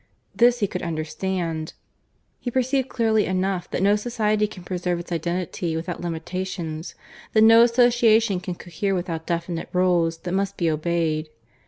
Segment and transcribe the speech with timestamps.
[0.33, 1.73] This he could understand.
[2.39, 6.95] He perceived clearly enough that no society can preserve its identity without limitations;
[7.33, 11.29] that no association can cohere without definite rules that must be obeyed.